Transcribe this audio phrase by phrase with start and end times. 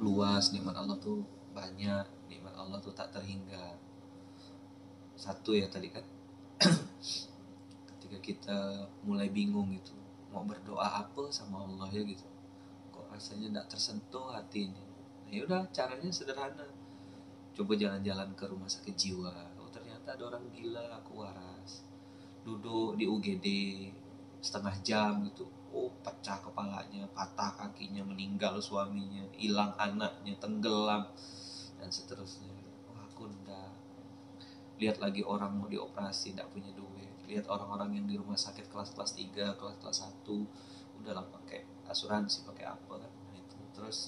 [0.00, 1.20] luas nikmat Allah tuh
[1.52, 3.76] banyak nikmat Allah tuh tak terhingga.
[5.14, 6.04] Satu ya tadi kan
[7.94, 8.58] ketika kita
[9.04, 9.92] mulai bingung gitu
[10.32, 12.24] mau berdoa apa sama Allah ya gitu
[12.88, 14.84] kok rasanya tidak tersentuh hati ini?
[15.28, 16.66] Nah yaudah caranya sederhana.
[17.52, 19.34] Coba jalan-jalan ke rumah sakit jiwa.
[19.60, 21.84] Oh ternyata ada orang gila aku waras.
[22.40, 23.46] Duduk di UGD
[24.40, 25.46] setengah jam gitu.
[25.70, 31.06] Oh pecah kepalanya patah kakinya meninggal suaminya hilang anaknya tenggelam
[31.78, 32.50] dan seterusnya.
[32.90, 33.70] Oh aku ndak
[34.80, 37.12] lihat lagi orang mau dioperasi tidak punya duit.
[37.28, 42.66] Lihat orang-orang yang di rumah sakit kelas-kelas 3 kelas-kelas 1 udah lah pakai asuransi pakai
[42.66, 43.12] apa kan.
[43.30, 43.56] Nah, itu.
[43.76, 43.98] Terus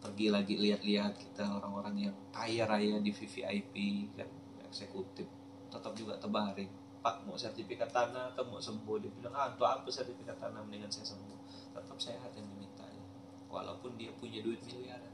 [0.00, 3.74] pergi lagi lihat-lihat kita orang-orang yang kaya raya di VVIP
[4.16, 4.28] kan
[4.64, 5.28] eksekutif
[5.70, 8.96] tetap juga terbaring Pak mau sertifikat tanah atau mau sembuh?
[9.00, 10.60] Dia bilang ah untuk apa sertifikat tanah?
[10.64, 11.38] Mendingan saya sembuh.
[11.72, 13.04] Tetap sehat yang dimintanya
[13.50, 15.10] walaupun dia punya duit miliaran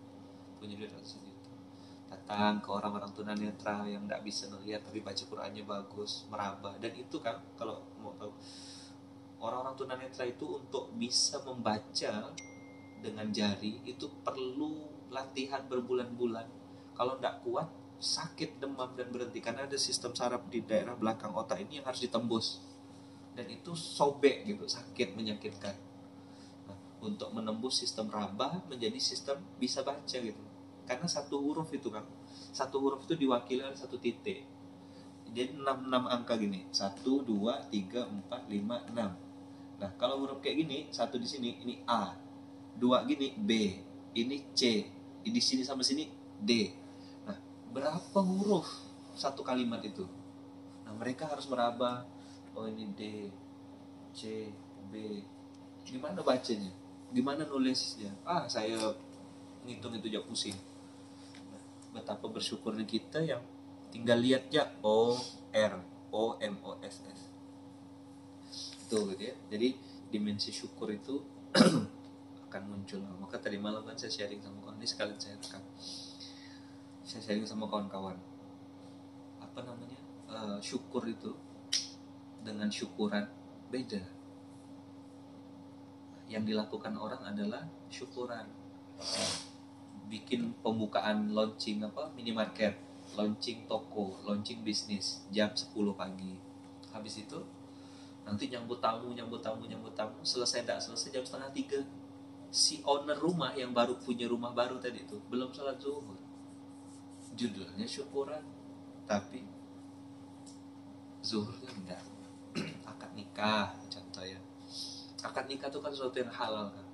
[0.57, 1.53] punya duit ratusan juta.
[2.07, 6.73] Datang ke orang-orang tunanetra yang tidak bisa melihat tapi baca Qurannya bagus meraba.
[6.81, 8.33] Dan itu kan kalau mau tahu
[9.43, 12.33] orang-orang tunanetra itu untuk bisa membaca
[13.05, 16.47] dengan jari itu perlu latihan berbulan-bulan.
[16.97, 19.41] Kalau tidak kuat sakit demam dan berhenti.
[19.41, 22.61] Karena ada sistem saraf di daerah belakang otak ini yang harus ditembus.
[23.37, 25.77] Dan itu sobek gitu sakit menyakitkan.
[26.69, 30.43] Nah, untuk menembus sistem raba menjadi sistem bisa baca gitu.
[30.87, 32.07] Karena satu huruf itu kan
[32.55, 34.47] satu huruf itu diwakili oleh satu titik.
[35.27, 36.65] Jadi enam enam angka gini.
[36.73, 39.13] Satu dua tiga empat lima enam.
[39.77, 42.17] Nah kalau huruf kayak gini satu di sini ini A.
[42.73, 43.51] Dua gini B.
[44.17, 44.89] Ini C.
[45.27, 46.09] Di sini sama sini
[46.41, 46.86] D
[47.77, 48.65] berapa huruf
[49.13, 50.09] satu kalimat itu?
[50.89, 52.09] Nah mereka harus meraba
[52.57, 53.29] oh ini D
[54.17, 54.49] C
[54.89, 55.21] B.
[55.85, 56.73] Gimana bacanya?
[57.13, 58.09] Gimana nulisnya?
[58.25, 58.97] Ah saya
[59.69, 60.57] ngitung itu jauh pusing.
[61.93, 63.45] Betapa bersyukurnya kita yang
[63.93, 65.13] tinggal lihat ya O
[65.53, 65.75] R
[66.17, 67.21] O M O S S.
[68.89, 69.37] Itu gitu ya.
[69.53, 69.77] Jadi
[70.09, 71.21] dimensi syukur itu
[72.49, 73.05] akan muncul.
[73.21, 75.61] Maka tadi malam kan saya sharing sama kawan ini sekalian saya rekam
[77.07, 78.19] saya sharing sama kawan-kawan.
[79.39, 79.95] Apa namanya?
[80.27, 81.31] Uh, syukur itu
[82.43, 83.31] dengan syukuran
[83.71, 84.03] beda.
[86.27, 88.51] Yang dilakukan orang adalah syukuran.
[90.11, 92.11] Bikin pembukaan launching apa?
[92.19, 92.75] Minimarket
[93.15, 96.35] launching toko launching bisnis jam 10 pagi.
[96.91, 97.39] Habis itu
[98.27, 101.81] nanti nyambut tamu nyambut tamu nyambut tamu selesai tidak selesai jam setengah tiga.
[102.51, 106.26] Si owner rumah yang baru punya rumah baru tadi itu belum sholat zuhur
[107.37, 108.43] judulnya syukuran
[109.07, 109.45] tapi
[111.23, 112.03] zuhurnya enggak.
[112.91, 114.41] Akad nikah contoh ya.
[115.23, 116.87] Akad nikah itu kan sesuatu yang halal kan?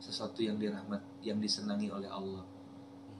[0.00, 2.42] Sesuatu yang dirahmat yang disenangi oleh Allah.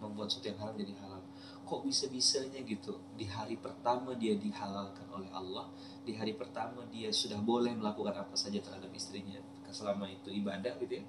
[0.02, 1.22] Membuat sesuatu yang halal jadi halal.
[1.66, 2.98] Kok bisa bisanya gitu?
[3.18, 5.66] Di hari pertama dia dihalalkan oleh Allah
[6.06, 9.42] di hari pertama dia sudah boleh melakukan apa saja terhadap istrinya
[9.74, 11.04] selama itu ibadah gitu ya.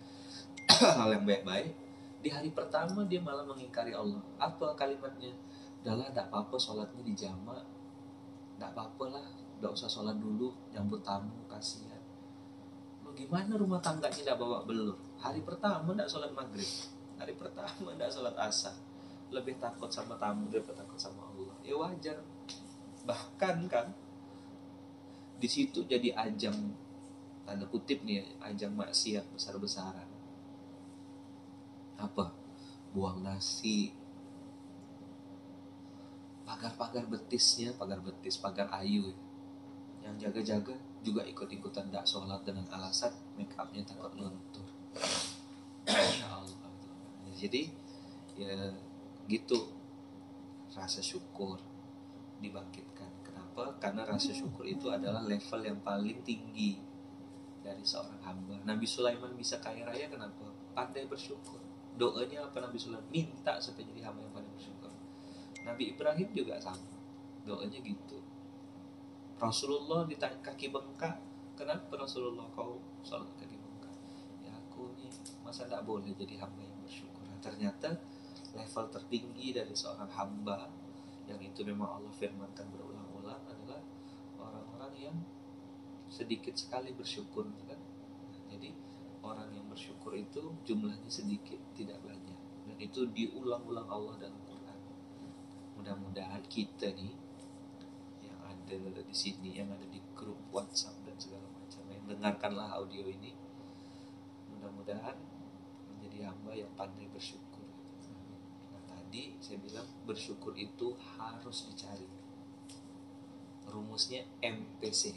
[0.98, 1.87] Hal yang baik-baik
[2.28, 4.20] di hari pertama dia malah mengingkari Allah.
[4.36, 5.32] Apa kalimatnya?
[5.80, 7.56] Udahlah tidak apa-apa sholatnya di jama
[8.60, 12.04] tidak apa-apa lah tidak usah sholat dulu nyambut tamu kasihan.
[13.06, 15.00] Lo gimana rumah tangganya tidak bawa belur?
[15.24, 16.68] Hari pertama tidak sholat maghrib.
[17.16, 18.76] Hari pertama tidak sholat asar.
[19.32, 21.56] Lebih takut sama tamu daripada takut sama Allah.
[21.64, 22.20] Ya wajar.
[23.08, 23.88] Bahkan kan
[25.40, 26.76] di situ jadi ajang
[27.48, 30.17] tanda kutip nih ajang maksiat besar-besaran
[32.96, 33.92] buang nasi
[36.48, 39.12] pagar-pagar betisnya pagar betis pagar ayu
[40.00, 40.72] yang jaga-jaga
[41.04, 44.64] juga ikut-ikutan tidak sholat dengan alasan make upnya takut luntur.
[45.88, 46.58] Ya Allah
[47.38, 47.70] jadi
[48.40, 48.72] ya
[49.28, 49.76] gitu.
[50.72, 51.58] Rasa syukur
[52.40, 53.10] dibangkitkan.
[53.26, 53.76] Kenapa?
[53.82, 56.78] Karena rasa syukur itu adalah level yang paling tinggi
[57.66, 58.62] dari seorang hamba.
[58.64, 60.54] Nabi Sulaiman bisa kaya raya kenapa?
[60.78, 61.67] Pandai bersyukur
[61.98, 63.10] doanya apa Nabi Sulaiman?
[63.10, 64.94] Minta supaya jadi hamba yang paling bersyukur.
[65.66, 66.96] Nabi Ibrahim juga sama.
[67.44, 68.22] Doanya gitu.
[69.38, 71.18] Rasulullah ditanya kaki bengkak.
[71.58, 73.94] Kenapa Rasulullah kau sholat kaki bengkak?
[74.46, 75.10] Ya aku nih
[75.42, 77.22] masa tidak boleh jadi hamba yang bersyukur.
[77.26, 77.98] Nah, ternyata
[78.54, 80.70] level tertinggi dari seorang hamba
[81.28, 83.82] yang itu memang Allah firmankan berulang-ulang adalah
[84.40, 85.18] orang-orang yang
[86.08, 87.80] sedikit sekali bersyukur kan
[89.28, 94.80] orang yang bersyukur itu jumlahnya sedikit tidak banyak dan itu diulang-ulang Allah dalam Quran
[95.76, 97.14] mudah-mudahan kita nih
[98.24, 103.04] yang ada di sini yang ada di grup WhatsApp dan segala macam yang dengarkanlah audio
[103.06, 103.36] ini
[104.56, 105.20] mudah-mudahan
[105.92, 107.48] menjadi hamba yang pandai bersyukur
[109.08, 112.04] Jadi saya bilang bersyukur itu harus dicari.
[113.72, 115.16] Rumusnya MPC.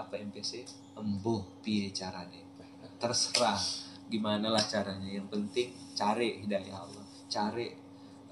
[0.00, 0.64] Apa MPC?
[0.96, 2.48] Embuh piye carane.
[2.96, 3.60] Terserah
[4.08, 5.08] gimana lah caranya.
[5.08, 7.04] Yang penting cari hidayah Allah.
[7.28, 7.68] Cari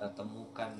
[0.01, 0.73] uh, temukan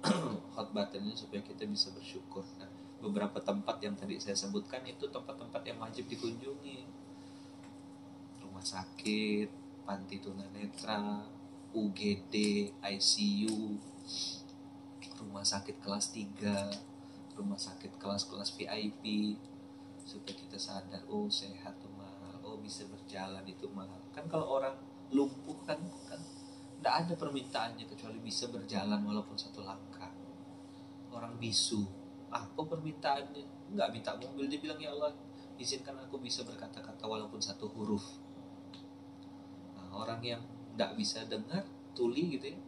[0.54, 2.46] hot buttonnya supaya kita bisa bersyukur.
[2.62, 2.70] Nah,
[3.02, 6.86] beberapa tempat yang tadi saya sebutkan itu tempat-tempat yang wajib dikunjungi.
[8.46, 9.48] Rumah sakit,
[9.84, 11.26] panti tunanetra,
[11.76, 12.34] UGD,
[12.80, 13.76] ICU,
[15.20, 19.36] rumah sakit kelas 3, rumah sakit kelas-kelas VIP
[20.06, 23.98] supaya kita sadar oh sehat tuh mahal, oh bisa berjalan itu mahal.
[24.14, 24.78] Kan kalau orang
[25.10, 25.76] lumpuh kan
[26.06, 26.20] kan
[26.78, 30.08] tidak ada permintaannya kecuali bisa berjalan walaupun satu langkah.
[31.10, 31.82] Orang bisu,
[32.30, 33.74] apa permintaannya?
[33.74, 35.10] Nggak minta mobil, dia bilang ya Allah
[35.58, 38.04] izinkan aku bisa berkata-kata walaupun satu huruf.
[39.74, 40.42] Nah, orang yang
[40.76, 41.66] tidak bisa dengar
[41.96, 42.60] tuli gitu ya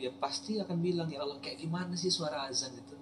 [0.00, 2.96] ya pasti akan bilang ya Allah kayak gimana sih suara azan itu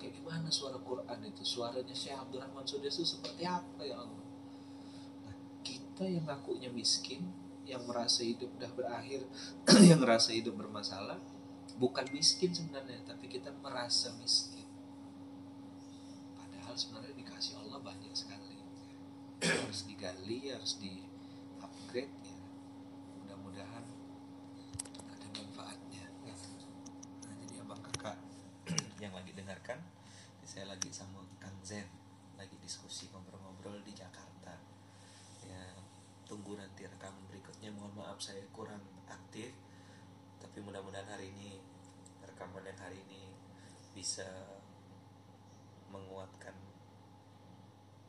[0.00, 1.44] kayak gimana suara Quran itu?
[1.44, 4.24] Suaranya Syekh Abdurrahman Sudes itu seperti apa ya Allah?
[5.28, 7.28] Nah, kita yang ngakunya miskin
[7.68, 9.28] yang merasa hidup udah berakhir
[9.92, 11.20] yang merasa hidup bermasalah
[11.78, 14.64] bukan miskin sebenarnya tapi kita merasa miskin.
[16.40, 18.56] Padahal sebenarnya dikasih Allah banyak sekali.
[19.44, 21.04] Harus digali harus di
[21.60, 22.20] upgrade
[30.50, 31.86] saya lagi sama Kang Zen
[32.34, 34.58] lagi diskusi ngobrol-ngobrol di Jakarta.
[35.46, 35.62] Ya
[36.26, 37.70] tunggu nanti rekaman berikutnya.
[37.70, 39.54] Mohon maaf saya kurang aktif
[40.42, 41.62] tapi mudah-mudahan hari ini
[42.26, 43.22] rekaman yang hari ini
[43.94, 44.26] bisa
[45.94, 46.58] menguatkan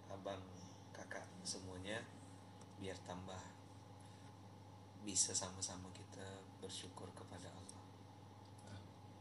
[0.10, 0.42] abang
[0.90, 2.02] kakak semuanya
[2.82, 3.46] biar tambah
[5.06, 6.42] bisa sama-sama kita